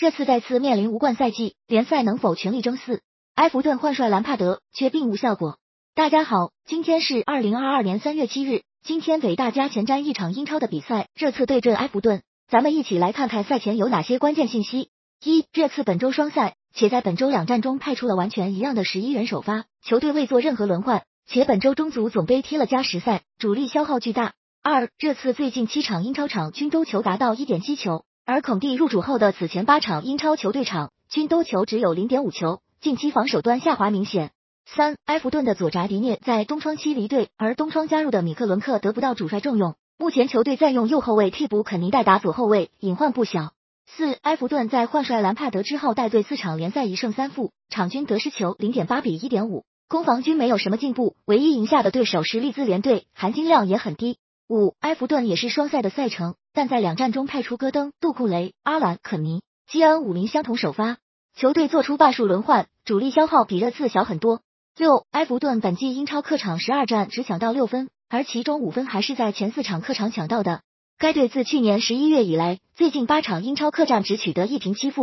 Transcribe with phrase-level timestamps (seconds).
[0.00, 3.02] 这次再次面临无冠赛季，联赛能否全力争四？
[3.34, 5.58] 埃弗顿换帅兰帕德却并无效果。
[5.94, 12.22] 大家好，今天是二零二二年三月七日，今天给大家前瞻一场英超的比赛，热刺对阵埃弗顿。
[12.48, 14.88] 咱们一起来看看赛前有哪些关键信息。
[15.22, 24.32] 一、热刺本周双赛，且在本周两战中派出了完全一样的十一人首发，球队未做任何轮换，且本周中足总杯踢了加时赛，主力消耗巨大。
[24.62, 34.30] 二、热刺最近七场英超场均都球达到一点七球，而孔蒂入主后的此前八场英超球队场均都球只有零点五球，近期防守端下滑明显。
[34.66, 39.74] 三、埃弗顿的左闸迪涅在冬窗期离队，而冬窗加入的米克伦克得不到主帅重用。
[39.98, 43.50] 目前球队在用右后卫替补肯尼戴打左后卫，隐患不小。
[43.88, 54.18] 四，埃弗顿在换帅兰帕德之后带队四场联赛一胜三负，场均得失球零点八比一点五，攻防均没有什么进步，唯一赢下的对手是利兹联队，含金量也很低。
[54.48, 60.98] 五，埃弗顿也是双赛的赛程，但在两战中派出戈登、杜库雷、阿兰、肯尼、基恩五名相同首发，
[61.36, 64.40] 球队做出罢数轮换，主力消耗比热刺小很多。
[64.76, 67.88] 六，埃弗顿本季英超客场十二战只抢到六分。
[68.12, 70.62] 而其中五分还是在前四场客场抢到的。
[70.98, 74.98] 该队自去年十一月以来，最近八场英超客战只取得一平七负。